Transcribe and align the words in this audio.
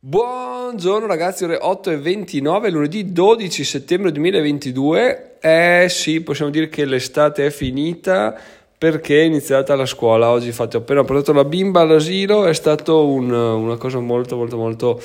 Buongiorno 0.00 1.08
ragazzi, 1.08 1.42
ore 1.42 1.58
8 1.60 1.90
e 1.90 1.96
29, 1.96 2.70
lunedì 2.70 3.12
12 3.12 3.64
settembre 3.64 4.12
2022. 4.12 5.38
Eh 5.40 5.86
sì, 5.88 6.20
possiamo 6.20 6.52
dire 6.52 6.68
che 6.68 6.84
l'estate 6.84 7.46
è 7.46 7.50
finita 7.50 8.32
perché 8.78 9.22
è 9.22 9.24
iniziata 9.24 9.74
la 9.74 9.86
scuola. 9.86 10.30
Oggi 10.30 10.46
infatti 10.46 10.76
ho 10.76 10.78
appena 10.78 11.02
portato 11.02 11.32
la 11.32 11.44
bimba 11.44 11.80
all'asilo, 11.80 12.46
è 12.46 12.54
stata 12.54 12.94
un, 12.94 13.28
una 13.28 13.76
cosa 13.76 13.98
molto 13.98 14.36
molto 14.36 14.56
molto 14.56 15.02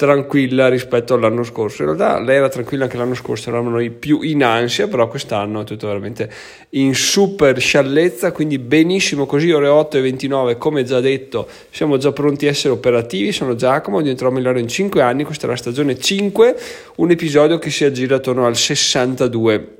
tranquilla 0.00 0.68
rispetto 0.68 1.12
all'anno 1.12 1.42
scorso. 1.42 1.82
In 1.82 1.94
realtà 1.94 2.18
lei 2.20 2.36
era 2.36 2.48
tranquilla 2.48 2.84
anche 2.84 2.96
l'anno 2.96 3.12
scorso, 3.12 3.50
eravamo 3.50 3.68
noi 3.68 3.90
più 3.90 4.22
in 4.22 4.42
ansia, 4.42 4.88
però 4.88 5.08
quest'anno 5.08 5.60
è 5.60 5.64
tutto 5.64 5.88
veramente 5.88 6.30
in 6.70 6.94
super 6.94 7.60
sciallezza, 7.60 8.32
quindi 8.32 8.58
benissimo 8.58 9.26
così, 9.26 9.50
ore 9.50 9.68
8 9.68 9.98
e 9.98 10.00
29, 10.00 10.56
come 10.56 10.84
già 10.84 11.00
detto, 11.00 11.46
siamo 11.70 11.98
già 11.98 12.12
pronti 12.12 12.46
a 12.46 12.48
essere 12.48 12.72
operativi, 12.72 13.30
sono 13.30 13.54
Giacomo, 13.54 14.00
diventerò 14.00 14.30
migliore 14.30 14.60
in 14.60 14.68
5 14.68 15.02
anni, 15.02 15.24
questa 15.24 15.46
è 15.46 15.50
la 15.50 15.56
stagione 15.56 15.98
5, 15.98 16.56
un 16.96 17.10
episodio 17.10 17.58
che 17.58 17.68
si 17.68 17.84
aggira 17.84 18.16
attorno 18.16 18.46
al 18.46 18.56
62. 18.56 19.74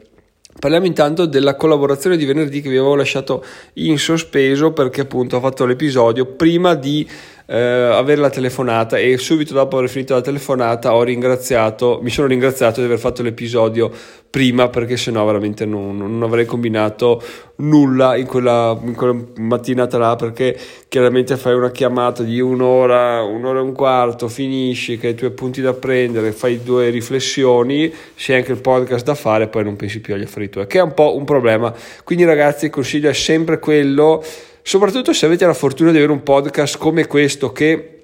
Parliamo 0.59 0.84
intanto 0.84 1.25
della 1.25 1.55
collaborazione 1.55 2.19
di 2.19 2.27
venerdì 2.27 2.61
che 2.61 2.69
vi 2.69 2.77
avevo 2.77 2.95
lasciato 2.95 3.43
in 3.75 3.98
sospeso 3.98 4.73
perché 4.73 5.01
appunto 5.01 5.37
ho 5.37 5.41
fatto 5.41 5.65
l'episodio 5.65 6.27
prima 6.27 6.75
di 6.75 7.09
eh, 7.51 7.59
avere 7.59 8.21
la 8.21 8.31
telefonata 8.31 8.97
e 8.97 9.19
subito 9.19 9.55
dopo 9.55 9.77
aver 9.77 9.91
finito 9.91 10.15
la 10.15 10.21
telefonata 10.21 10.95
ho 10.95 11.03
ringraziato, 11.03 11.99
mi 12.01 12.09
sono 12.09 12.29
ringraziato 12.29 12.79
di 12.79 12.87
aver 12.87 13.01
fatto 13.01 13.23
l'episodio 13.23 13.91
prima 14.31 14.69
perché 14.69 14.97
sennò 14.97 15.27
veramente 15.27 15.67
non, 15.67 15.97
non 15.97 16.23
avrei 16.23 16.45
combinato 16.45 17.21
nulla 17.57 18.15
in 18.15 18.27
quella, 18.27 18.79
in 18.81 18.95
quella, 18.95 19.17
mattinata 19.39 19.99
là 19.99 20.15
perché 20.15 20.57
chiaramente 20.87 21.37
fai 21.37 21.55
una 21.55 21.73
chiamata 21.73 22.23
di 22.23 22.39
un'ora, 22.39 23.23
un'ora 23.23 23.59
e 23.59 23.62
un 23.62 23.73
quarto, 23.73 24.29
finisci, 24.29 24.97
che 24.97 25.09
hai 25.09 25.12
i 25.15 25.17
tuoi 25.17 25.33
punti 25.33 25.61
da 25.61 25.73
prendere, 25.73 26.31
fai 26.31 26.62
due 26.62 26.89
riflessioni, 26.91 27.93
c'è 28.15 28.37
anche 28.37 28.53
il 28.53 28.61
podcast 28.61 29.05
da 29.05 29.17
fare 29.17 29.45
e 29.45 29.48
poi 29.48 29.64
non 29.64 29.75
pensi 29.75 30.01
più 30.01 30.14
agli 30.14 30.23
affari 30.23 30.48
tuoi, 30.48 30.69
che 30.69 30.79
è 30.79 30.83
un 30.83 30.95
po' 30.95 31.17
un 31.17 31.25
problema. 31.25 31.75
Quindi 32.05 32.25
ragazzi 32.25 32.67
il 32.67 32.70
consiglio 32.70 33.11
è 33.11 33.14
sempre 33.14 33.59
quello 33.59 34.23
soprattutto 34.62 35.12
se 35.12 35.27
avete 35.27 35.47
la 35.47 35.55
fortuna 35.55 35.91
di 35.91 35.98
avere 35.98 36.12
un 36.12 36.22
podcast 36.22 36.78
come 36.78 37.06
questo 37.06 37.53
che 37.53 38.00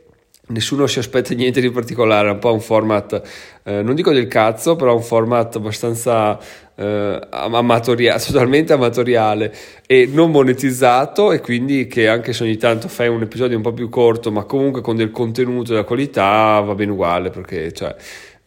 nessuno 0.48 0.86
si 0.86 0.98
aspetta 0.98 1.34
niente 1.34 1.60
di 1.60 1.70
particolare, 1.70 2.28
è 2.28 2.32
un 2.32 2.38
po' 2.38 2.52
un 2.52 2.60
format, 2.60 3.20
eh, 3.64 3.82
non 3.82 3.94
dico 3.94 4.12
del 4.12 4.28
cazzo, 4.28 4.76
però 4.76 4.94
un 4.94 5.02
format 5.02 5.56
abbastanza 5.56 6.38
eh, 6.76 7.20
amatoriale, 7.30 8.20
totalmente 8.24 8.72
amatoriale 8.72 9.52
e 9.86 10.08
non 10.12 10.30
monetizzato 10.30 11.32
e 11.32 11.40
quindi 11.40 11.86
che 11.86 12.06
anche 12.06 12.32
se 12.32 12.44
ogni 12.44 12.56
tanto 12.56 12.88
fai 12.88 13.08
un 13.08 13.22
episodio 13.22 13.56
un 13.56 13.62
po' 13.62 13.72
più 13.72 13.88
corto, 13.88 14.30
ma 14.30 14.44
comunque 14.44 14.82
con 14.82 14.96
del 14.96 15.10
contenuto 15.10 15.72
della 15.72 15.84
qualità 15.84 16.60
va 16.60 16.74
bene 16.74 16.92
uguale 16.92 17.30
perché 17.30 17.72
cioè, 17.72 17.94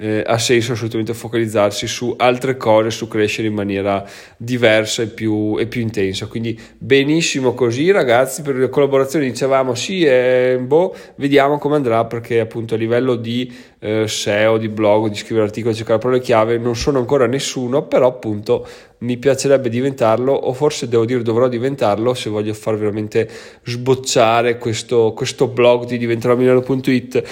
eh, 0.02 0.24
ha 0.26 0.38
senso 0.38 0.72
assolutamente 0.72 1.14
focalizzarsi 1.14 1.86
su 1.86 2.14
altre 2.16 2.56
cose, 2.56 2.90
su 2.90 3.10
crescere 3.10 3.50
in 3.50 3.54
maniera 3.54 4.06
diversa 4.38 5.02
e 5.02 5.08
più, 5.08 5.58
e 5.60 5.68
più 5.68 5.82
intensa. 5.82 6.28
Quindi 6.28 6.58
benissimo 6.78 7.54
così 7.54 7.92
ragazzi, 7.92 8.42
per 8.42 8.56
le 8.56 8.70
collaborazioni 8.70 9.30
dicevamo 9.30 9.76
sì, 9.76 10.04
eh, 10.04 10.58
boh, 10.62 10.96
vediamo 11.16 11.58
come 11.58 11.76
andrà 11.76 12.06
perché 12.06 12.40
appunto 12.40 12.76
a 12.76 12.78
livello 12.78 13.16
di 13.16 13.54
eh, 13.80 14.08
SEO, 14.08 14.58
di 14.58 14.70
blog, 14.70 15.10
di 15.10 15.16
scrivere 15.16 15.48
articoli, 15.48 15.76
cercare 15.76 16.00
parole 16.00 16.22
chiave 16.22 16.58
non 16.58 16.78
sono 16.78 17.00
ancora 17.00 17.28
nessuno, 17.28 17.84
però 17.84 18.08
appunto 18.08 18.66
mi 19.00 19.18
piacerebbe 19.18 19.68
diventarlo 19.68 20.32
o 20.32 20.54
forse 20.54 20.88
devo 20.88 21.04
dire 21.04 21.22
dovrò 21.24 21.50
diventarlo 21.50 22.14
se 22.14 22.30
voglio 22.30 22.54
far 22.54 22.78
veramente 22.78 23.30
sbocciare 23.66 24.58
questo, 24.58 25.12
questo 25.14 25.48
blog 25.48 25.86
di 25.86 25.98
diventeromilano.it. 25.98 27.24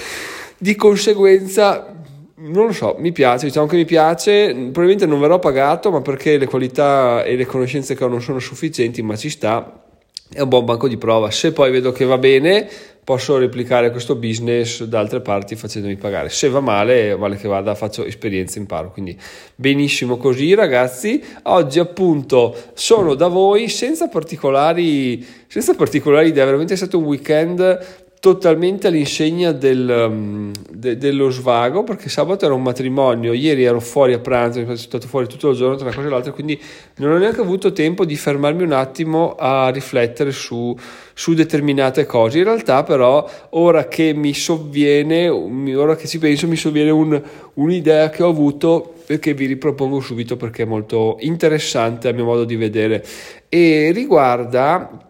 Di 0.60 0.74
conseguenza 0.74 1.97
non 2.40 2.66
lo 2.66 2.72
so, 2.72 2.96
mi 2.98 3.12
piace, 3.12 3.46
diciamo 3.46 3.66
che 3.66 3.76
mi 3.76 3.84
piace, 3.84 4.52
probabilmente 4.52 5.06
non 5.06 5.20
verrò 5.20 5.38
pagato, 5.38 5.90
ma 5.90 6.00
perché 6.00 6.38
le 6.38 6.46
qualità 6.46 7.24
e 7.24 7.36
le 7.36 7.46
conoscenze 7.46 7.94
che 7.94 8.04
ho 8.04 8.08
non 8.08 8.22
sono 8.22 8.38
sufficienti, 8.38 9.02
ma 9.02 9.16
ci 9.16 9.28
sta, 9.28 9.84
è 10.32 10.40
un 10.40 10.48
buon 10.48 10.64
banco 10.64 10.88
di 10.88 10.96
prova. 10.96 11.30
Se 11.30 11.52
poi 11.52 11.70
vedo 11.70 11.90
che 11.90 12.04
va 12.04 12.18
bene, 12.18 12.68
posso 13.02 13.38
replicare 13.38 13.90
questo 13.90 14.14
business 14.16 14.84
da 14.84 14.98
altre 14.98 15.20
parti 15.20 15.56
facendomi 15.56 15.96
pagare. 15.96 16.28
Se 16.28 16.48
va 16.48 16.60
male, 16.60 17.16
vale 17.16 17.36
che 17.36 17.48
vada, 17.48 17.74
faccio 17.74 18.04
esperienza, 18.04 18.58
imparo. 18.58 18.90
Quindi 18.90 19.18
benissimo 19.54 20.18
così, 20.18 20.54
ragazzi. 20.54 21.22
Oggi 21.44 21.78
appunto 21.78 22.54
sono 22.74 23.14
da 23.14 23.28
voi 23.28 23.68
senza 23.68 24.08
particolari, 24.08 25.26
senza 25.46 25.74
particolari 25.74 26.28
idee, 26.28 26.44
veramente 26.44 26.74
è 26.74 26.76
stato 26.76 26.98
un 26.98 27.04
weekend 27.04 28.06
totalmente 28.20 28.88
all'insegna 28.88 29.52
del, 29.52 30.06
um, 30.10 30.52
de, 30.70 30.96
dello 30.96 31.30
svago 31.30 31.84
perché 31.84 32.08
sabato 32.08 32.44
era 32.44 32.54
un 32.54 32.62
matrimonio, 32.62 33.32
ieri 33.32 33.64
ero 33.64 33.80
fuori 33.80 34.12
a 34.12 34.18
pranzo, 34.18 34.60
sono 34.62 34.76
stato 34.76 35.06
fuori 35.06 35.28
tutto 35.28 35.50
il 35.50 35.56
giorno 35.56 35.76
tra 35.76 35.86
una 35.86 35.94
cosa 35.94 36.06
e 36.06 36.10
l'altra, 36.10 36.32
quindi 36.32 36.60
non 36.96 37.12
ho 37.12 37.18
neanche 37.18 37.40
avuto 37.40 37.72
tempo 37.72 38.04
di 38.04 38.16
fermarmi 38.16 38.64
un 38.64 38.72
attimo 38.72 39.36
a 39.38 39.68
riflettere 39.68 40.32
su, 40.32 40.76
su 41.14 41.34
determinate 41.34 42.06
cose. 42.06 42.38
In 42.38 42.44
realtà 42.44 42.82
però 42.82 43.28
ora 43.50 43.86
che 43.86 44.12
mi 44.12 44.34
sovviene, 44.34 45.28
ora 45.28 45.94
che 45.94 46.08
ci 46.08 46.18
penso, 46.18 46.48
mi 46.48 46.56
sovviene 46.56 46.90
un, 46.90 47.22
un'idea 47.54 48.10
che 48.10 48.22
ho 48.24 48.28
avuto 48.28 48.94
e 49.06 49.18
che 49.20 49.32
vi 49.32 49.46
ripropongo 49.46 50.00
subito 50.00 50.36
perché 50.36 50.64
è 50.64 50.66
molto 50.66 51.16
interessante 51.20 52.08
a 52.08 52.12
mio 52.12 52.24
modo 52.24 52.44
di 52.44 52.56
vedere 52.56 53.04
e 53.48 53.90
riguarda 53.92 55.06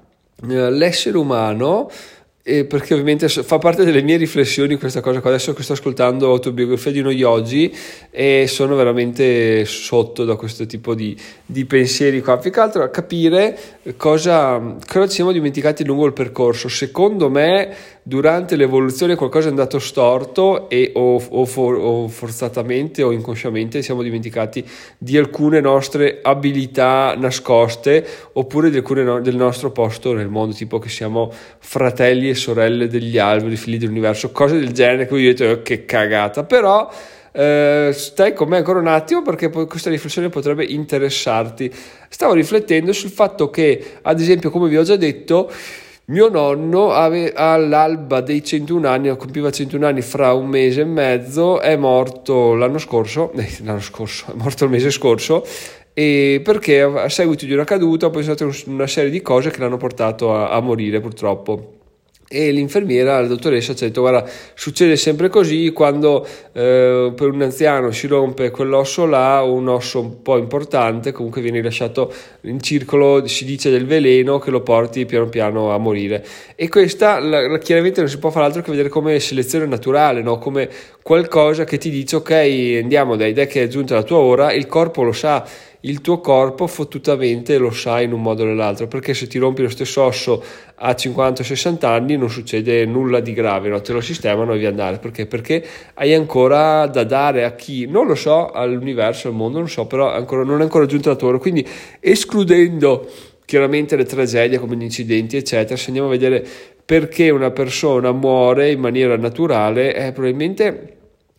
eh, 0.48 0.70
l'essere 0.70 1.18
umano 1.18 1.90
e 2.48 2.64
perché 2.64 2.94
ovviamente 2.94 3.28
fa 3.28 3.58
parte 3.58 3.84
delle 3.84 4.00
mie 4.00 4.16
riflessioni 4.16 4.78
questa 4.78 5.02
cosa 5.02 5.20
qua. 5.20 5.28
Adesso 5.28 5.52
che 5.52 5.62
sto 5.62 5.74
ascoltando 5.74 6.30
autobiografia 6.30 6.90
di 6.90 7.02
noi 7.02 7.22
oggi 7.22 7.70
e 8.10 8.46
sono 8.48 8.74
veramente 8.74 9.66
sotto 9.66 10.24
da 10.24 10.34
questo 10.34 10.64
tipo 10.64 10.94
di, 10.94 11.14
di 11.44 11.66
pensieri 11.66 12.22
qua. 12.22 12.38
Più 12.38 12.50
che 12.50 12.58
altro 12.58 12.82
a 12.82 12.88
capire 12.88 13.58
cosa, 13.98 14.76
cosa 14.90 15.06
ci 15.06 15.16
siamo 15.16 15.32
dimenticati 15.32 15.84
lungo 15.84 16.06
il 16.06 16.14
percorso. 16.14 16.70
Secondo 16.70 17.28
me 17.28 17.97
durante 18.08 18.56
l'evoluzione 18.56 19.16
qualcosa 19.16 19.48
è 19.48 19.50
andato 19.50 19.78
storto 19.78 20.70
e 20.70 20.92
o, 20.94 21.22
o, 21.28 21.44
for, 21.44 21.76
o, 21.76 22.08
forzatamente 22.08 23.02
o 23.02 23.12
inconsciamente 23.12 23.82
siamo 23.82 24.00
dimenticati 24.02 24.64
di 24.96 25.18
alcune 25.18 25.60
nostre 25.60 26.20
abilità 26.22 27.14
nascoste 27.18 28.06
oppure 28.32 28.70
di 28.70 28.78
alcune 28.78 29.02
no, 29.02 29.20
del 29.20 29.36
nostro 29.36 29.72
posto 29.72 30.14
nel 30.14 30.28
mondo, 30.28 30.54
tipo 30.54 30.78
che 30.78 30.88
siamo 30.88 31.30
fratelli 31.58 32.30
e 32.30 32.34
sorelle 32.34 32.88
degli 32.88 33.18
alberi, 33.18 33.56
figli 33.56 33.76
dell'universo, 33.76 34.32
cose 34.32 34.58
del 34.58 34.72
genere 34.72 35.04
che 35.04 35.10
voi 35.10 35.24
dite 35.24 35.46
oh, 35.46 35.62
che 35.62 35.84
cagata, 35.84 36.44
però 36.44 36.90
eh, 37.30 37.90
stai 37.92 38.32
con 38.32 38.48
me 38.48 38.56
ancora 38.56 38.78
un 38.78 38.86
attimo 38.86 39.20
perché 39.20 39.50
questa 39.50 39.90
riflessione 39.90 40.30
potrebbe 40.30 40.64
interessarti. 40.64 41.70
Stavo 42.08 42.32
riflettendo 42.32 42.94
sul 42.94 43.10
fatto 43.10 43.50
che, 43.50 43.98
ad 44.00 44.18
esempio, 44.18 44.48
come 44.48 44.70
vi 44.70 44.78
ho 44.78 44.82
già 44.82 44.96
detto, 44.96 45.50
mio 46.08 46.28
nonno 46.28 46.92
ave, 46.92 47.32
all'alba 47.34 48.20
dei 48.20 48.42
101 48.42 48.88
anni, 48.88 49.16
compiva 49.16 49.50
101 49.50 49.86
anni 49.86 50.00
fra 50.00 50.32
un 50.32 50.46
mese 50.46 50.80
e 50.80 50.84
mezzo, 50.84 51.60
è 51.60 51.76
morto 51.76 52.54
l'anno 52.54 52.78
scorso, 52.78 53.32
eh, 53.36 53.48
l'anno 53.62 53.80
scorso, 53.80 54.32
è 54.32 54.34
morto 54.34 54.64
il 54.64 54.70
mese 54.70 54.90
scorso, 54.90 55.44
e 55.92 56.40
perché 56.42 56.80
a 56.80 57.08
seguito 57.08 57.44
di 57.44 57.52
una 57.52 57.64
caduta 57.64 58.08
poi 58.08 58.22
sono 58.22 58.34
state 58.52 58.70
una 58.70 58.86
serie 58.86 59.10
di 59.10 59.20
cose 59.20 59.50
che 59.50 59.60
l'hanno 59.60 59.76
portato 59.76 60.34
a, 60.34 60.50
a 60.50 60.60
morire 60.60 61.00
purtroppo 61.00 61.77
e 62.30 62.50
l'infermiera, 62.50 63.20
la 63.22 63.26
dottoressa, 63.26 63.74
ci 63.74 63.84
ha 63.84 63.86
detto 63.86 64.02
guarda 64.02 64.28
succede 64.54 64.96
sempre 64.96 65.30
così 65.30 65.70
quando 65.72 66.26
eh, 66.52 67.12
per 67.16 67.30
un 67.30 67.40
anziano 67.40 67.90
si 67.90 68.06
rompe 68.06 68.50
quell'osso 68.50 69.06
là 69.06 69.40
un 69.42 69.66
osso 69.68 70.00
un 70.00 70.20
po' 70.20 70.36
importante 70.36 71.12
comunque 71.12 71.40
viene 71.40 71.62
lasciato 71.62 72.12
in 72.42 72.60
circolo 72.60 73.26
si 73.26 73.46
dice 73.46 73.70
del 73.70 73.86
veleno 73.86 74.38
che 74.38 74.50
lo 74.50 74.60
porti 74.60 75.06
piano 75.06 75.28
piano 75.30 75.72
a 75.72 75.78
morire 75.78 76.22
e 76.54 76.68
questa 76.68 77.18
la, 77.18 77.48
la, 77.48 77.58
chiaramente 77.58 78.00
non 78.00 78.10
si 78.10 78.18
può 78.18 78.28
fare 78.28 78.44
altro 78.44 78.60
che 78.60 78.70
vedere 78.70 78.90
come 78.90 79.18
selezione 79.20 79.64
naturale 79.64 80.20
no? 80.20 80.36
come 80.36 80.68
qualcosa 81.02 81.64
che 81.64 81.78
ti 81.78 81.88
dice 81.88 82.16
ok 82.16 82.80
andiamo 82.82 83.16
dai 83.16 83.32
dai 83.32 83.46
che 83.46 83.62
è 83.62 83.68
giunta 83.68 83.94
la 83.94 84.02
tua 84.02 84.18
ora 84.18 84.52
il 84.52 84.66
corpo 84.66 85.02
lo 85.02 85.12
sa 85.12 85.46
il 85.82 86.00
tuo 86.00 86.20
corpo 86.20 86.66
fottutamente 86.66 87.56
lo 87.56 87.70
sa 87.70 88.00
in 88.00 88.12
un 88.12 88.20
modo 88.20 88.42
o 88.42 88.46
nell'altro, 88.46 88.88
perché 88.88 89.14
se 89.14 89.26
ti 89.26 89.38
rompi 89.38 89.62
lo 89.62 89.68
stesso 89.68 90.02
osso 90.02 90.42
a 90.76 90.90
50-60 90.90 91.86
anni 91.86 92.16
non 92.16 92.30
succede 92.30 92.84
nulla 92.84 93.20
di 93.20 93.32
grave, 93.32 93.68
no? 93.68 93.80
te 93.80 93.92
lo 93.92 94.00
sistemano 94.00 94.54
e 94.54 94.58
via 94.58 94.70
andare, 94.70 94.98
perché? 94.98 95.26
Perché 95.26 95.64
hai 95.94 96.14
ancora 96.14 96.86
da 96.86 97.04
dare 97.04 97.44
a 97.44 97.52
chi, 97.54 97.86
non 97.86 98.06
lo 98.06 98.14
so, 98.14 98.50
all'universo, 98.50 99.28
al 99.28 99.34
mondo, 99.34 99.58
non 99.58 99.68
so, 99.68 99.86
però 99.86 100.10
ancora, 100.12 100.42
non 100.42 100.60
è 100.60 100.62
ancora 100.62 100.86
giunta 100.86 101.10
la 101.10 101.16
tua 101.16 101.28
ora, 101.28 101.38
quindi 101.38 101.66
escludendo 102.00 103.08
chiaramente 103.44 103.96
le 103.96 104.04
tragedie 104.04 104.58
come 104.58 104.76
gli 104.76 104.82
incidenti 104.82 105.38
eccetera, 105.38 105.74
se 105.74 105.86
andiamo 105.86 106.08
a 106.08 106.10
vedere 106.10 106.46
perché 106.84 107.30
una 107.30 107.50
persona 107.50 108.12
muore 108.12 108.70
in 108.70 108.80
maniera 108.80 109.16
naturale, 109.16 109.94
eh, 109.94 110.12
probabilmente 110.12 110.97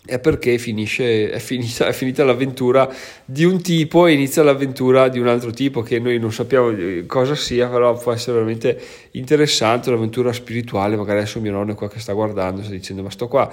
è 0.10 0.20
perché 0.20 0.58
finisce, 0.58 1.30
è, 1.30 1.40
finita, 1.40 1.86
è 1.88 1.94
finita 1.94 2.24
l'avventura 2.24 2.92
di 3.24 3.46
un 3.46 3.62
tipo 3.62 4.08
e 4.08 4.14
inizia 4.14 4.44
l'avventura 4.44 5.08
di 5.08 5.20
un 5.20 5.28
altro 5.28 5.52
tipo 5.52 5.82
che 5.82 6.00
noi 6.00 6.18
non 6.20 6.34
sappiamo 6.34 6.76
cosa 7.06 7.36
sia, 7.36 7.68
però 7.68 7.96
può 7.98 8.12
essere 8.12 8.34
veramente 8.34 8.80
interessante, 9.12 9.90
un'avventura 9.90 10.34
spirituale, 10.34 10.96
magari 10.96 11.20
adesso 11.20 11.40
mio 11.40 11.52
nonno 11.52 11.74
è 11.74 11.76
qua 11.76 11.88
che 11.88 12.00
sta 12.00 12.14
guardando, 12.14 12.64
sta 12.64 12.72
dicendo 12.72 13.04
ma 13.04 13.10
sto 13.12 13.28
qua 13.28 13.52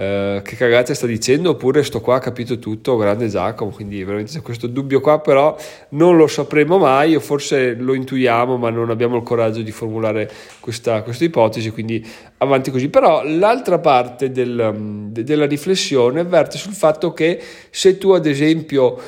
eh, 0.00 0.42
che 0.44 0.54
cagate 0.54 0.94
sta 0.94 1.08
dicendo 1.08 1.50
oppure 1.50 1.82
sto 1.82 2.00
qua 2.00 2.14
ha 2.14 2.20
capito 2.20 2.60
tutto, 2.60 2.96
grande 2.96 3.26
Giacomo, 3.26 3.72
quindi 3.72 4.04
veramente 4.04 4.30
c'è 4.30 4.42
questo 4.42 4.68
dubbio 4.68 5.00
qua, 5.00 5.18
però 5.18 5.56
non 5.90 6.16
lo 6.16 6.28
sapremo 6.28 6.78
mai 6.78 7.16
o 7.16 7.20
forse 7.20 7.74
lo 7.74 7.94
intuiamo 7.94 8.56
ma 8.56 8.70
non 8.70 8.90
abbiamo 8.90 9.16
il 9.16 9.24
coraggio 9.24 9.60
di 9.60 9.72
formulare 9.72 10.30
questa, 10.60 11.02
questa 11.02 11.24
ipotesi, 11.24 11.70
quindi 11.70 12.06
avanti 12.36 12.70
così. 12.70 12.88
Però 12.88 13.24
l'altra 13.24 13.80
parte 13.80 14.30
del, 14.30 15.08
de, 15.08 15.24
della 15.24 15.46
riflessione 15.46 16.22
verte 16.22 16.58
sul 16.58 16.74
fatto 16.74 17.12
che 17.12 17.42
se 17.70 17.98
tu 17.98 18.10
ad 18.10 18.26
esempio 18.26 19.00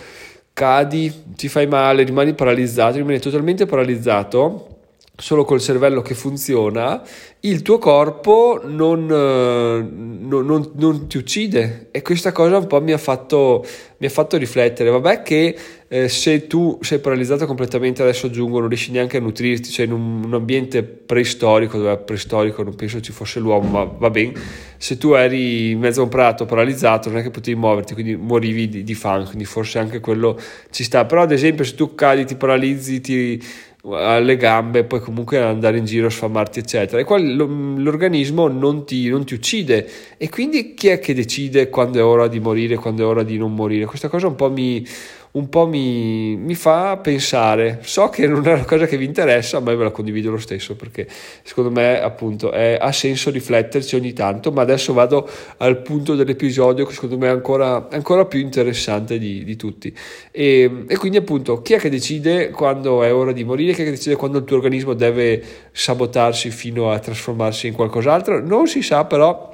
cadi, 0.52 1.22
ti 1.36 1.46
fai 1.46 1.68
male, 1.68 2.02
rimani 2.02 2.34
paralizzato, 2.34 2.96
rimani 2.96 3.20
totalmente 3.20 3.64
paralizzato, 3.64 4.79
solo 5.20 5.44
col 5.44 5.60
cervello 5.60 6.00
che 6.00 6.14
funziona, 6.14 7.02
il 7.40 7.62
tuo 7.62 7.78
corpo 7.78 8.60
non, 8.64 9.02
eh, 9.10 9.88
non, 10.26 10.46
non, 10.46 10.70
non, 10.74 11.08
ti 11.08 11.18
uccide 11.18 11.88
e 11.90 12.02
questa 12.02 12.32
cosa 12.32 12.56
un 12.56 12.66
po' 12.66 12.80
mi 12.80 12.92
ha 12.92 12.98
fatto, 12.98 13.64
mi 13.98 14.06
ha 14.06 14.10
fatto 14.10 14.36
riflettere. 14.36 14.90
Vabbè 14.90 15.22
che 15.22 15.56
eh, 15.88 16.08
se 16.08 16.46
tu 16.46 16.78
sei 16.80 17.00
paralizzato 17.00 17.46
completamente, 17.46 18.02
adesso 18.02 18.26
aggiungo, 18.26 18.60
non 18.60 18.68
riesci 18.68 18.92
neanche 18.92 19.18
a 19.18 19.20
nutrirti, 19.20 19.70
cioè 19.70 19.86
in 19.86 19.92
un, 19.92 20.24
un 20.24 20.34
ambiente 20.34 20.82
preistorico, 20.82 21.76
dove 21.76 21.98
preistorico 21.98 22.62
non 22.62 22.74
penso 22.74 23.00
ci 23.00 23.12
fosse 23.12 23.40
l'uomo, 23.40 23.68
ma 23.68 23.84
va 23.84 24.10
bene, 24.10 24.32
se 24.76 24.96
tu 24.96 25.12
eri 25.12 25.70
in 25.70 25.80
mezzo 25.80 26.00
a 26.00 26.04
un 26.04 26.10
prato 26.10 26.46
paralizzato 26.46 27.10
non 27.10 27.18
è 27.18 27.22
che 27.22 27.30
potevi 27.30 27.58
muoverti, 27.58 27.92
quindi 27.94 28.16
morivi 28.16 28.68
di, 28.68 28.82
di 28.82 28.94
fame, 28.94 29.24
quindi 29.24 29.44
forse 29.44 29.78
anche 29.78 30.00
quello 30.00 30.38
ci 30.70 30.82
sta. 30.82 31.04
Però 31.04 31.22
ad 31.22 31.32
esempio 31.32 31.64
se 31.64 31.74
tu 31.74 31.94
cadi, 31.94 32.24
ti 32.24 32.36
paralizzi, 32.36 33.00
ti 33.00 33.42
alle 33.84 34.36
gambe, 34.36 34.84
poi 34.84 35.00
comunque 35.00 35.38
andare 35.38 35.78
in 35.78 35.84
giro, 35.84 36.10
sfamarti, 36.10 36.58
eccetera. 36.58 37.00
E 37.00 37.04
qua 37.04 37.18
l'organismo 37.18 38.48
non 38.48 38.84
ti, 38.84 39.08
non 39.08 39.24
ti, 39.24 39.34
uccide. 39.34 39.88
E 40.18 40.28
quindi 40.28 40.74
chi 40.74 40.88
è 40.88 40.98
che 40.98 41.14
decide 41.14 41.70
quando 41.70 41.98
è 41.98 42.04
ora 42.04 42.28
di 42.28 42.40
morire, 42.40 42.76
quando 42.76 43.02
è 43.02 43.06
ora 43.06 43.22
di 43.22 43.38
non 43.38 43.54
morire? 43.54 43.86
Questa 43.86 44.08
cosa 44.08 44.26
un 44.26 44.34
po' 44.34 44.50
mi, 44.50 44.86
un 45.32 45.48
po' 45.48 45.66
mi, 45.66 46.36
mi, 46.36 46.54
fa 46.54 46.96
pensare. 46.96 47.78
So 47.82 48.08
che 48.08 48.26
non 48.26 48.46
è 48.46 48.52
una 48.54 48.64
cosa 48.64 48.86
che 48.86 48.96
vi 48.96 49.04
interessa, 49.04 49.60
ma 49.60 49.74
ve 49.74 49.84
la 49.84 49.90
condivido 49.90 50.30
lo 50.30 50.38
stesso 50.38 50.74
perché 50.74 51.06
secondo 51.42 51.70
me 51.70 52.00
appunto 52.00 52.50
è, 52.50 52.76
ha 52.80 52.90
senso 52.90 53.30
rifletterci 53.30 53.94
ogni 53.94 54.12
tanto, 54.12 54.50
ma 54.50 54.62
adesso 54.62 54.92
vado 54.92 55.28
al 55.58 55.82
punto 55.82 56.16
dell'episodio 56.16 56.84
che 56.84 56.94
secondo 56.94 57.16
me 57.16 57.28
è 57.28 57.30
ancora, 57.30 57.88
ancora 57.90 58.24
più 58.24 58.40
interessante 58.40 59.18
di, 59.18 59.44
di 59.44 59.56
tutti. 59.56 59.94
E, 60.32 60.84
e, 60.88 60.96
quindi 60.96 61.18
appunto 61.18 61.62
chi 61.62 61.74
è 61.74 61.78
che 61.78 61.90
decide 61.90 62.50
quando 62.50 63.02
è 63.02 63.14
ora 63.14 63.32
di 63.32 63.44
morire, 63.44 63.72
chi 63.72 63.82
è 63.82 63.84
che 63.84 63.90
decide 63.90 64.16
quando 64.16 64.38
il 64.38 64.44
tuo 64.44 64.56
organismo 64.56 64.94
deve 64.94 65.42
sabotarsi 65.70 66.50
fino 66.50 66.90
a 66.90 66.98
trasformarsi 66.98 67.68
in 67.68 67.74
qualcos'altro? 67.74 68.44
Non 68.44 68.66
si 68.66 68.82
sa 68.82 69.04
però 69.04 69.49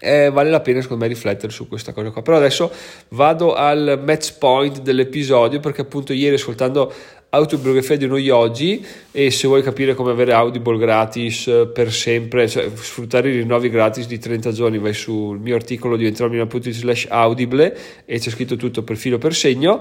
eh, 0.00 0.30
vale 0.30 0.50
la 0.50 0.60
pena 0.60 0.80
secondo 0.80 1.04
me 1.04 1.08
riflettere 1.08 1.52
su 1.52 1.68
questa 1.68 1.92
cosa 1.92 2.10
qua 2.10 2.22
però 2.22 2.36
adesso 2.36 2.70
vado 3.08 3.54
al 3.54 4.00
match 4.04 4.38
point 4.38 4.80
dell'episodio 4.80 5.60
perché 5.60 5.82
appunto 5.82 6.12
ieri 6.12 6.34
ascoltando 6.34 6.92
autobiografia 7.34 7.96
di 7.96 8.04
uno 8.04 8.18
yogi 8.18 8.84
e 9.10 9.30
se 9.30 9.46
vuoi 9.46 9.62
capire 9.62 9.94
come 9.94 10.10
avere 10.10 10.32
Audible 10.32 10.76
gratis 10.76 11.50
per 11.72 11.90
sempre, 11.90 12.46
cioè 12.46 12.70
sfruttare 12.74 13.30
i 13.30 13.36
rinnovi 13.38 13.70
gratis 13.70 14.06
di 14.06 14.18
30 14.18 14.52
giorni, 14.52 14.78
vai 14.78 14.92
sul 14.92 15.38
mio 15.38 15.54
articolo 15.54 15.96
diventeromina.it 15.96 16.70
slash 16.70 17.06
audible 17.08 17.74
e 18.04 18.18
c'è 18.18 18.30
scritto 18.30 18.56
tutto 18.56 18.82
per 18.82 18.96
filo 18.96 19.16
per 19.16 19.34
segno. 19.34 19.80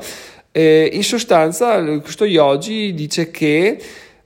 Eh, 0.51 0.89
in 0.93 1.03
sostanza 1.03 1.83
questo 1.99 2.23
yogi 2.23 2.93
dice 2.93 3.31
che 3.31 3.77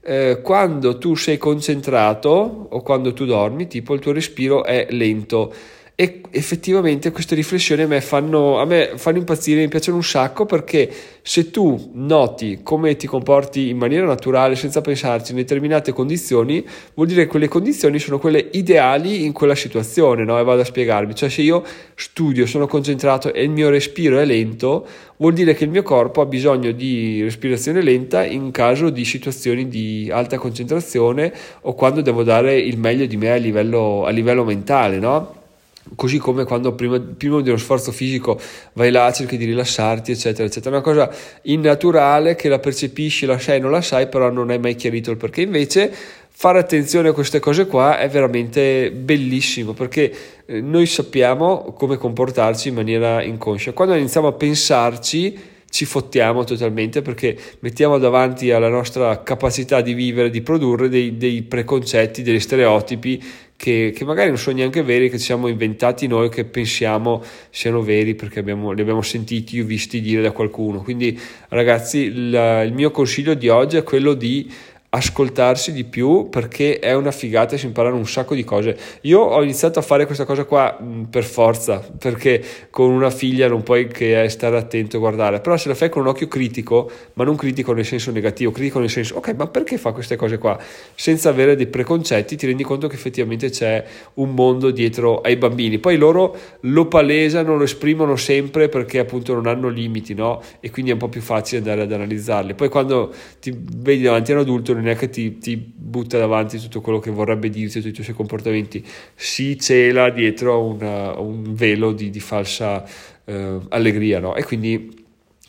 eh, 0.02 0.40
quando 0.40 0.98
tu 0.98 1.16
sei 1.16 1.36
concentrato 1.36 2.28
o 2.70 2.80
quando 2.82 3.12
tu 3.12 3.24
dormi, 3.24 3.66
tipo 3.66 3.92
il 3.92 4.00
tuo 4.00 4.12
respiro 4.12 4.62
è 4.62 4.86
lento 4.90 5.52
e 5.98 6.20
effettivamente 6.28 7.10
queste 7.10 7.34
riflessioni 7.34 7.80
a 7.80 7.86
me, 7.86 8.02
fanno, 8.02 8.58
a 8.58 8.66
me 8.66 8.92
fanno 8.96 9.16
impazzire, 9.16 9.62
mi 9.62 9.68
piacciono 9.68 9.96
un 9.96 10.04
sacco 10.04 10.44
perché 10.44 10.92
se 11.22 11.50
tu 11.50 11.92
noti 11.94 12.60
come 12.62 12.96
ti 12.96 13.06
comporti 13.06 13.70
in 13.70 13.78
maniera 13.78 14.04
naturale 14.04 14.56
senza 14.56 14.82
pensarci 14.82 15.30
in 15.30 15.38
determinate 15.38 15.94
condizioni 15.94 16.62
vuol 16.92 17.06
dire 17.06 17.22
che 17.22 17.28
quelle 17.28 17.48
condizioni 17.48 17.98
sono 17.98 18.18
quelle 18.18 18.46
ideali 18.52 19.24
in 19.24 19.32
quella 19.32 19.54
situazione 19.54 20.22
no? 20.24 20.38
e 20.38 20.44
vado 20.44 20.60
a 20.60 20.64
spiegarmi 20.64 21.14
cioè 21.14 21.30
se 21.30 21.40
io 21.40 21.64
studio, 21.94 22.44
sono 22.44 22.66
concentrato 22.66 23.32
e 23.32 23.42
il 23.42 23.50
mio 23.50 23.70
respiro 23.70 24.18
è 24.18 24.26
lento 24.26 24.86
vuol 25.16 25.32
dire 25.32 25.54
che 25.54 25.64
il 25.64 25.70
mio 25.70 25.82
corpo 25.82 26.20
ha 26.20 26.26
bisogno 26.26 26.72
di 26.72 27.22
respirazione 27.22 27.80
lenta 27.80 28.22
in 28.22 28.50
caso 28.50 28.90
di 28.90 29.06
situazioni 29.06 29.66
di 29.66 30.10
alta 30.12 30.36
concentrazione 30.36 31.32
o 31.62 31.72
quando 31.72 32.02
devo 32.02 32.22
dare 32.22 32.58
il 32.58 32.76
meglio 32.76 33.06
di 33.06 33.16
me 33.16 33.32
a 33.32 33.36
livello, 33.36 34.04
a 34.04 34.10
livello 34.10 34.44
mentale 34.44 34.98
no? 34.98 35.44
Così 35.94 36.18
come 36.18 36.44
quando 36.44 36.74
prima, 36.74 36.98
prima, 36.98 37.36
uno 37.36 37.56
sforzo 37.56 37.92
fisico 37.92 38.40
vai 38.72 38.90
là, 38.90 39.12
cerchi 39.12 39.36
di 39.36 39.44
rilassarti, 39.44 40.12
eccetera, 40.12 40.44
eccetera. 40.48 40.76
È 40.76 40.78
una 40.78 40.82
cosa 40.82 41.10
innaturale 41.42 42.34
che 42.34 42.48
la 42.48 42.58
percepisci, 42.58 43.26
la 43.26 43.38
sai, 43.38 43.60
non 43.60 43.70
la 43.70 43.82
sai, 43.82 44.08
però 44.08 44.30
non 44.30 44.50
hai 44.50 44.58
mai 44.58 44.74
chiarito 44.74 45.10
il 45.10 45.16
perché. 45.16 45.42
Invece 45.42 45.92
fare 46.28 46.58
attenzione 46.58 47.08
a 47.08 47.12
queste 47.12 47.38
cose 47.38 47.66
qua 47.66 47.98
è 47.98 48.10
veramente 48.10 48.90
bellissimo 48.90 49.72
perché 49.72 50.12
eh, 50.44 50.60
noi 50.60 50.84
sappiamo 50.84 51.72
come 51.74 51.96
comportarci 51.96 52.68
in 52.68 52.74
maniera 52.74 53.22
inconscia. 53.22 53.72
Quando 53.72 53.94
iniziamo 53.94 54.26
a 54.26 54.32
pensarci, 54.32 55.54
ci 55.68 55.84
fottiamo 55.84 56.44
totalmente 56.44 57.02
perché 57.02 57.36
mettiamo 57.60 57.98
davanti 57.98 58.50
alla 58.50 58.68
nostra 58.68 59.22
capacità 59.22 59.80
di 59.80 59.94
vivere, 59.94 60.30
di 60.30 60.40
produrre 60.40 60.88
dei, 60.88 61.16
dei 61.16 61.42
preconcetti, 61.42 62.22
degli 62.22 62.40
stereotipi 62.40 63.22
che, 63.56 63.92
che, 63.94 64.04
magari 64.04 64.28
non 64.28 64.38
sono 64.38 64.56
neanche 64.56 64.82
veri, 64.82 65.08
che 65.08 65.18
ci 65.18 65.24
siamo 65.24 65.48
inventati 65.48 66.06
noi, 66.06 66.28
che 66.28 66.44
pensiamo 66.44 67.22
siano 67.50 67.82
veri 67.82 68.14
perché 68.14 68.38
abbiamo, 68.38 68.70
li 68.72 68.82
abbiamo 68.82 69.02
sentiti 69.02 69.60
o 69.60 69.64
visti 69.64 70.00
dire 70.00 70.22
da 70.22 70.30
qualcuno. 70.30 70.82
Quindi 70.82 71.18
ragazzi 71.48 71.98
il, 71.98 72.62
il 72.66 72.72
mio 72.72 72.90
consiglio 72.90 73.34
di 73.34 73.48
oggi 73.48 73.76
è 73.76 73.82
quello 73.82 74.14
di 74.14 74.50
ascoltarsi 74.96 75.72
di 75.72 75.84
più 75.84 76.28
perché 76.30 76.78
è 76.78 76.94
una 76.94 77.10
figata 77.10 77.54
e 77.54 77.58
si 77.58 77.66
imparano 77.66 77.96
un 77.96 78.06
sacco 78.06 78.34
di 78.34 78.44
cose. 78.44 78.76
Io 79.02 79.20
ho 79.20 79.42
iniziato 79.42 79.78
a 79.78 79.82
fare 79.82 80.06
questa 80.06 80.24
cosa 80.24 80.44
qua 80.44 80.78
mh, 80.80 81.04
per 81.04 81.24
forza, 81.24 81.86
perché 81.98 82.42
con 82.70 82.90
una 82.90 83.10
figlia 83.10 83.46
non 83.46 83.62
puoi 83.62 83.88
che 83.88 84.26
stare 84.28 84.56
attento 84.56 84.96
a 84.96 85.00
guardare, 85.00 85.40
però 85.40 85.56
se 85.56 85.68
la 85.68 85.74
fai 85.74 85.90
con 85.90 86.02
un 86.02 86.08
occhio 86.08 86.28
critico, 86.28 86.90
ma 87.14 87.24
non 87.24 87.36
critico 87.36 87.72
nel 87.72 87.84
senso 87.84 88.10
negativo, 88.10 88.50
critico 88.50 88.78
nel 88.78 88.90
senso 88.90 89.16
ok, 89.16 89.34
ma 89.36 89.46
perché 89.46 89.76
fa 89.76 89.92
queste 89.92 90.16
cose 90.16 90.38
qua? 90.38 90.58
Senza 90.94 91.28
avere 91.28 91.56
dei 91.56 91.66
preconcetti, 91.66 92.36
ti 92.36 92.46
rendi 92.46 92.62
conto 92.62 92.88
che 92.88 92.94
effettivamente 92.94 93.50
c'è 93.50 93.84
un 94.14 94.32
mondo 94.32 94.70
dietro 94.70 95.20
ai 95.20 95.36
bambini. 95.36 95.78
Poi 95.78 95.96
loro 95.96 96.34
lo 96.60 96.86
palesano, 96.86 97.56
lo 97.56 97.64
esprimono 97.64 98.16
sempre 98.16 98.68
perché 98.68 98.98
appunto 98.98 99.34
non 99.34 99.46
hanno 99.46 99.68
limiti, 99.68 100.14
no? 100.14 100.40
E 100.60 100.70
quindi 100.70 100.90
è 100.90 100.94
un 100.94 101.00
po' 101.00 101.08
più 101.08 101.20
facile 101.20 101.58
andare 101.58 101.82
ad 101.82 101.92
analizzarli. 101.92 102.54
Poi 102.54 102.68
quando 102.70 103.12
ti 103.40 103.54
vedi 103.56 104.02
davanti 104.02 104.32
a 104.32 104.36
un 104.36 104.40
adulto 104.40 104.72
non 104.72 104.85
è 104.88 104.96
che 104.96 105.08
ti, 105.08 105.38
ti, 105.38 105.56
butta 105.56 106.18
davanti 106.18 106.58
tutto 106.58 106.80
quello 106.80 106.98
che 106.98 107.10
vorrebbe 107.10 107.48
dirti, 107.48 107.80
tutti 107.80 108.00
i 108.00 108.04
suoi 108.04 108.16
comportamenti, 108.16 108.84
si 109.14 109.58
cela 109.58 110.10
dietro 110.10 110.64
una, 110.64 111.18
un 111.18 111.54
velo 111.54 111.92
di, 111.92 112.10
di 112.10 112.20
falsa 112.20 112.84
eh, 113.24 113.58
allegria, 113.68 114.20
no? 114.20 114.34
E 114.34 114.44
quindi 114.44 115.05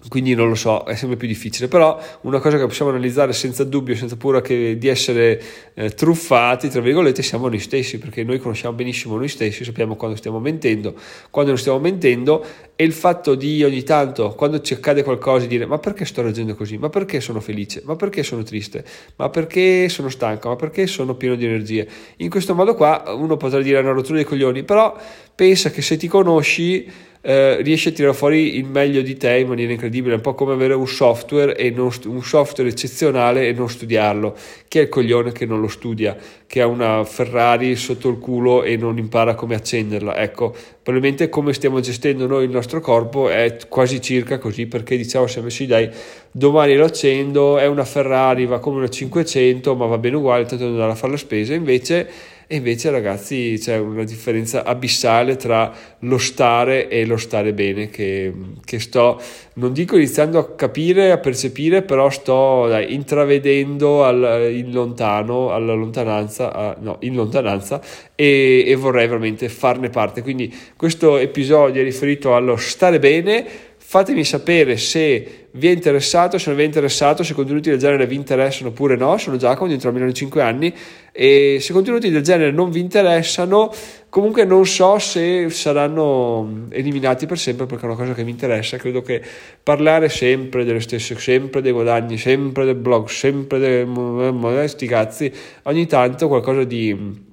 quindi 0.10 0.36
non 0.36 0.48
lo 0.48 0.54
so, 0.56 0.84
è 0.84 0.96
sempre 0.96 1.18
più 1.18 1.28
difficile, 1.28 1.68
però 1.68 2.00
una 2.22 2.40
cosa 2.40 2.58
che 2.58 2.66
possiamo 2.68 2.92
analizzare 2.92 3.34
senza 3.34 3.64
dubbio, 3.64 3.96
senza 3.96 4.16
paura 4.16 4.42
di 4.42 4.88
essere 4.88 5.42
eh, 5.74 5.90
truffati, 5.90 6.70
tra 6.70 6.82
virgolette, 6.82 7.24
siamo 7.24 7.48
noi 7.48 7.58
stessi, 7.60 7.98
perché 7.98 8.24
noi 8.24 8.38
conosciamo 8.38 8.76
benissimo 8.76 9.18
noi 9.18 9.28
stessi, 9.28 9.64
sappiamo 9.64 9.96
quando 9.96 10.16
stiamo 10.16 10.40
mentendo, 10.40 10.94
quando 11.32 11.52
non 11.52 11.60
stiamo 11.60 11.80
mentendo 11.80 12.46
e 12.76 12.84
il 12.84 12.94
fatto 12.94 13.34
di 13.34 13.64
ogni 13.64 13.82
tanto, 13.82 14.36
quando 14.36 14.62
ci 14.62 14.76
accade 14.76 15.02
qualcosa, 15.02 15.48
dire 15.48 15.66
ma 15.66 15.80
perché 15.80 16.06
sto 16.06 16.22
reagendo 16.22 16.54
così, 16.54 16.78
ma 16.78 16.90
perché 16.90 17.20
sono 17.20 17.40
felice, 17.40 17.82
ma 17.84 17.96
perché 17.96 18.22
sono 18.22 18.44
triste, 18.44 18.86
ma 19.16 19.30
perché 19.30 19.90
sono 19.90 20.10
stanco, 20.10 20.50
ma 20.50 20.56
perché 20.56 20.86
sono 20.86 21.16
pieno 21.16 21.34
di 21.34 21.46
energie. 21.46 21.88
In 22.18 22.30
questo 22.30 22.54
modo 22.54 22.76
qua 22.76 23.04
uno 23.08 23.36
potrà 23.36 23.62
dire 23.62 23.80
una 23.80 23.92
rottura 23.92 24.18
dei 24.18 24.26
coglioni, 24.26 24.62
però 24.62 24.96
pensa 25.34 25.72
che 25.72 25.82
se 25.82 25.98
ti 25.98 26.08
conosci 26.08 26.88
eh, 27.22 27.62
riesci 27.62 27.90
a 27.90 27.92
tirare 27.92 28.14
fuori 28.14 28.58
il 28.58 28.66
meglio 28.66 29.02
di 29.02 29.18
te 29.18 29.38
in 29.38 29.48
maniera 29.48 29.72
incredibile, 29.72 30.14
è 30.14 30.16
un 30.18 30.22
po' 30.22 30.34
come 30.34 30.54
avere 30.54 30.74
un 30.74 30.88
software, 30.88 31.56
e 31.56 31.70
non, 31.72 31.92
un 32.06 32.24
software 32.24 32.70
eccezionale 32.70 33.48
e 33.48 33.54
non 33.54 33.70
studiarlo. 33.70 34.36
Chi 34.68 34.80
è 34.80 34.82
il 34.84 34.90
coglione 34.90 35.32
che 35.32 35.46
non 35.46 35.60
lo 35.60 35.68
studia, 35.68 36.16
che 36.46 36.62
ha 36.62 36.68
una 36.68 37.04
Ferrari 37.04 37.76
sotto 37.76 38.10
il 38.10 38.20
culo 38.20 38.64
e 38.64 38.78
non 38.78 38.98
impara 38.98 39.36
come 39.36 39.56
accenderla? 39.56 40.18
Ecco, 40.18 40.56
probabilmente 40.84 41.30
come 41.30 41.54
stiamo 41.54 41.80
gestendo 41.80 42.28
noi 42.28 42.46
il 42.46 42.52
nostro 42.52 42.80
corpo 42.80 43.30
è 43.30 43.58
quasi 43.68 44.02
circa 44.02 44.38
così, 44.38 44.68
perché 44.68 44.96
diciamo 44.96 45.28
sempre 45.28 45.52
sì 45.52 45.66
dai, 45.66 45.90
domani 46.32 46.76
lo 46.76 46.86
accendo, 46.86 47.58
è 47.58 47.66
una 47.66 47.86
Ferrari, 47.86 48.46
va 48.46 48.60
come 48.60 48.78
una 48.78 48.90
500, 48.90 49.76
ma 49.76 49.86
va 49.86 49.98
bene 49.98 50.16
uguale, 50.16 50.46
tanto 50.46 50.64
devo 50.64 50.72
andare 50.72 50.92
a 50.92 50.96
fare 50.96 51.12
la 51.12 51.18
spesa, 51.18 51.54
invece 51.54 52.36
e 52.50 52.56
invece 52.56 52.90
ragazzi 52.92 53.58
c'è 53.60 53.78
una 53.78 54.06
differenza 54.06 54.64
abissale 54.64 55.36
tra 55.36 55.70
lo 56.00 56.18
stare 56.18 56.88
e 56.88 57.06
lo 57.06 57.18
stare 57.18 57.52
bene 57.52 57.90
che, 57.90 58.34
che 58.64 58.80
sto, 58.80 59.22
non 59.56 59.74
dico 59.74 59.98
iniziando 59.98 60.40
a 60.40 60.56
capire, 60.56 61.12
a 61.12 61.18
percepire, 61.18 61.82
però 61.82 62.10
sto 62.10 62.68
dai, 62.70 62.94
intravedendo 62.94 64.06
al, 64.06 64.50
in 64.54 64.72
lontano, 64.72 65.52
alla 65.52 65.74
lontananza, 65.74 66.54
a, 66.54 66.78
no, 66.80 66.96
in 67.02 67.16
lontananza 67.16 67.82
e, 68.16 68.64
e 68.66 68.76
vorrei 68.76 69.08
veramente 69.08 69.50
farne 69.50 69.90
parte. 69.90 70.22
Quindi 70.22 70.54
questo 70.78 71.18
episodio 71.18 71.82
è 71.82 71.84
riferito 71.84 72.34
allo 72.34 72.56
stare 72.56 72.98
bene 72.98 73.46
Fatemi 73.90 74.26
sapere 74.26 74.76
se 74.76 75.48
vi 75.52 75.70
è 75.70 75.72
interessato, 75.72 76.38
se 76.38 76.50
non 76.50 76.58
vi 76.58 76.64
è 76.64 76.66
interessato, 76.66 77.24
se 77.24 77.34
contenuti 77.34 77.70
del 77.70 77.80
genere 77.80 78.06
vi 78.06 78.16
interessano 78.16 78.72
oppure 78.72 78.98
no. 78.98 79.18
Sono 79.18 79.38
Giacomo, 79.38 79.70
dentro 79.70 79.88
almeno 79.88 80.12
5 80.12 80.42
anni 80.42 80.76
e 81.14 81.60
se 81.62 81.72
contenuti 81.72 82.10
del 82.10 82.22
genere 82.22 82.52
non 82.52 82.70
vi 82.70 82.82
interessano, 82.82 83.72
comunque 84.10 84.44
non 84.44 84.66
so 84.66 85.00
se 85.00 85.50
saranno 85.50 86.66
eliminati 86.72 87.28
per 87.28 87.40
sempre 87.40 87.66
perché 87.66 87.84
è 87.84 87.88
una 87.88 87.96
cosa 87.96 88.14
che 88.14 88.26
mi 88.26 88.32
interessa. 88.32 88.76
Credo 88.76 89.02
che 89.02 89.22
parlare 89.64 90.10
sempre 90.10 90.66
delle 90.66 90.82
stesse, 90.82 91.18
sempre 91.18 91.62
dei 91.62 91.72
guadagni, 91.72 92.18
sempre 92.18 92.66
del 92.66 92.76
blog, 92.76 93.08
sempre 93.08 93.58
dei 93.58 94.68
sti 94.68 94.86
cazzi, 94.86 95.32
ogni 95.64 95.86
tanto 95.86 96.28
qualcosa 96.28 96.66
di 96.66 97.26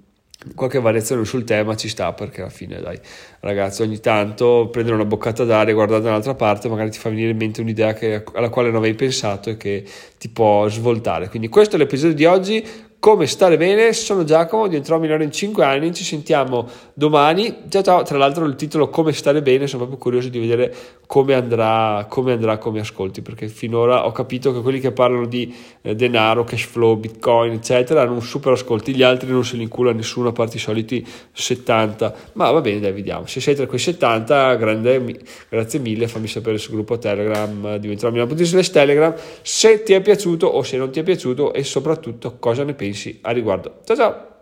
qualche 0.55 0.81
variazione 0.81 1.25
sul 1.25 1.45
tema 1.45 1.75
ci 1.77 1.89
sta 1.89 2.13
perché 2.13 2.43
alla 2.43 2.51
fine 2.51 2.81
dai 2.81 2.99
ragazzi 3.41 3.83
ogni 3.83 3.99
tanto 4.01 4.69
prendere 4.71 4.95
una 4.97 5.05
boccata 5.05 5.45
d'aria 5.45 5.73
guardare 5.75 6.03
dall'altra 6.03 6.35
parte 6.35 6.69
magari 6.69 6.91
ti 6.91 6.99
fa 6.99 7.09
venire 7.09 7.31
in 7.31 7.37
mente 7.37 7.61
un'idea 7.61 7.95
che, 7.95 8.23
alla 8.35 8.51
quale 8.51 8.69
non 8.69 8.79
avevi 8.79 8.97
pensato 8.97 9.51
e 9.51 9.57
che 9.57 9.85
ti 10.19 10.29
può 10.29 10.69
svoltare. 10.69 11.29
Quindi 11.29 11.49
questo 11.49 11.77
è 11.77 11.79
l'episodio 11.79 12.15
di 12.15 12.25
oggi 12.25 12.67
come 13.05 13.27
stare 13.27 13.59
bene, 13.59 13.93
sono 13.93 14.25
Giacomo, 14.25 14.67
diventerò 14.67 14.99
migliore 14.99 15.25
in 15.25 15.31
5 15.31 15.63
anni, 15.63 15.93
ci 15.93 16.03
sentiamo 16.03 16.67
domani. 16.95 17.55
Ciao 17.69 17.83
ciao, 17.83 18.03
tra 18.03 18.17
l'altro 18.17 18.47
il 18.47 18.55
titolo 18.55 18.89
come 18.89 19.13
stare 19.13 19.43
bene, 19.43 19.67
sono 19.67 19.83
proprio 19.83 19.99
curioso 19.99 20.31
di 20.31 20.39
vedere 20.39 20.75
come 21.05 21.35
andrà, 21.35 22.07
come 22.09 22.33
andrà 22.33 22.57
come 22.57 22.81
ascolti, 22.81 23.21
perché 23.21 23.49
finora 23.49 24.07
ho 24.07 24.13
capito 24.13 24.55
che 24.55 24.63
quelli 24.63 24.81
che 24.81 24.91
parlano 24.91 25.27
di 25.27 25.55
eh, 25.83 25.95
denaro, 25.95 26.45
cash 26.45 26.65
flow, 26.65 26.97
bitcoin, 26.97 27.53
eccetera, 27.53 28.01
hanno 28.01 28.15
un 28.15 28.23
super 28.23 28.53
ascolti, 28.53 28.95
gli 28.95 29.03
altri 29.03 29.31
non 29.31 29.45
se 29.45 29.57
li 29.57 29.65
incula 29.65 29.93
nessuno 29.93 30.31
a 30.31 30.33
parte 30.33 30.57
i 30.57 30.61
soliti 30.61 31.07
70. 31.31 32.15
Ma 32.33 32.51
va 32.53 32.63
bene, 32.63 32.81
dai, 32.81 32.93
vediamo. 32.93 33.27
Se 33.27 33.39
sei 33.43 33.55
tra 33.55 33.67
quei 33.67 33.81
70, 33.81 34.55
grande, 34.55 35.21
grazie 35.51 35.79
mille, 35.79 36.09
fammi 36.09 36.27
sapere 36.27 36.57
sul 36.57 36.73
gruppo 36.73 36.97
Telegram, 36.97 37.77
diventerò 37.77 38.11
migliore.it 38.11 38.71
Telegram, 38.71 39.15
se 39.43 39.83
ti 39.83 39.93
è 39.93 40.01
piaciuto 40.01 40.47
o 40.47 40.63
se 40.63 40.79
non 40.79 40.91
ti 40.91 41.01
è 41.01 41.03
piaciuto 41.03 41.53
e 41.53 41.65
soprattutto 41.65 42.37
cosa 42.39 42.65
ne 42.65 42.73
pensi 42.73 42.93
pensi 42.95 43.19
a 43.23 43.33
riguardo. 43.33 43.81
Ciao 43.85 43.97
ciao! 43.97 44.34